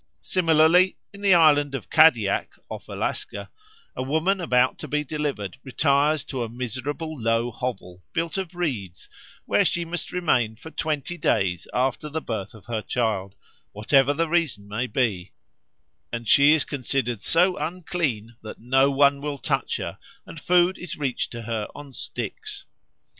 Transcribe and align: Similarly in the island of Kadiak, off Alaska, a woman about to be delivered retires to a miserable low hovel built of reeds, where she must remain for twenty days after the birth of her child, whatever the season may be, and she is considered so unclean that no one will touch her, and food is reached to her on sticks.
Similarly 0.23 0.97
in 1.13 1.21
the 1.21 1.35
island 1.35 1.75
of 1.75 1.91
Kadiak, 1.91 2.57
off 2.69 2.89
Alaska, 2.89 3.51
a 3.95 4.01
woman 4.01 4.41
about 4.41 4.79
to 4.79 4.87
be 4.87 5.03
delivered 5.03 5.59
retires 5.63 6.23
to 6.23 6.41
a 6.41 6.49
miserable 6.49 7.15
low 7.15 7.51
hovel 7.51 8.01
built 8.11 8.35
of 8.39 8.55
reeds, 8.55 9.07
where 9.45 9.63
she 9.63 9.85
must 9.85 10.11
remain 10.11 10.55
for 10.55 10.71
twenty 10.71 11.17
days 11.19 11.67
after 11.71 12.09
the 12.09 12.19
birth 12.19 12.55
of 12.55 12.65
her 12.65 12.81
child, 12.81 13.35
whatever 13.73 14.11
the 14.11 14.27
season 14.33 14.67
may 14.67 14.87
be, 14.87 15.33
and 16.11 16.27
she 16.27 16.53
is 16.53 16.65
considered 16.65 17.21
so 17.21 17.55
unclean 17.57 18.35
that 18.41 18.57
no 18.57 18.89
one 18.89 19.21
will 19.21 19.37
touch 19.37 19.77
her, 19.77 19.99
and 20.25 20.39
food 20.39 20.79
is 20.79 20.97
reached 20.97 21.31
to 21.31 21.43
her 21.43 21.67
on 21.75 21.93
sticks. 21.93 22.65